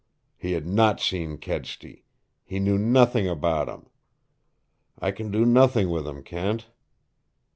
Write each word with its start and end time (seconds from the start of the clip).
He 0.35 0.53
had 0.53 0.65
not 0.65 0.99
seen 0.99 1.37
Kedsty. 1.37 2.05
He 2.43 2.57
knew 2.59 2.79
nothing 2.79 3.27
about 3.27 3.69
him. 3.69 3.85
I 4.97 5.11
can 5.11 5.29
do 5.29 5.45
nothing 5.45 5.91
with 5.91 6.07
him, 6.07 6.23
Kent." 6.23 6.69